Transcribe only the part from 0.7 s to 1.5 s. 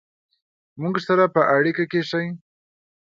مونږ سره په